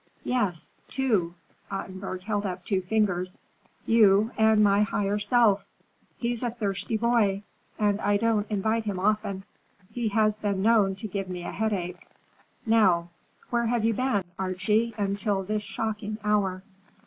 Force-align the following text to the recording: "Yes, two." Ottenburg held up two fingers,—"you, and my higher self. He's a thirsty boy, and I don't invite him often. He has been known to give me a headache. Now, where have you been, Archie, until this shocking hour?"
"Yes, 0.23 0.73
two." 0.87 1.35
Ottenburg 1.69 2.23
held 2.23 2.43
up 2.43 2.65
two 2.65 2.81
fingers,—"you, 2.81 4.31
and 4.35 4.63
my 4.63 4.81
higher 4.81 5.19
self. 5.19 5.67
He's 6.17 6.41
a 6.41 6.49
thirsty 6.49 6.97
boy, 6.97 7.43
and 7.77 8.01
I 8.01 8.17
don't 8.17 8.49
invite 8.49 8.85
him 8.85 8.97
often. 8.97 9.43
He 9.91 10.07
has 10.07 10.39
been 10.39 10.63
known 10.63 10.95
to 10.95 11.07
give 11.07 11.29
me 11.29 11.43
a 11.43 11.51
headache. 11.51 12.03
Now, 12.65 13.09
where 13.51 13.67
have 13.67 13.85
you 13.85 13.93
been, 13.93 14.23
Archie, 14.39 14.95
until 14.97 15.43
this 15.43 15.61
shocking 15.61 16.17
hour?" 16.23 16.63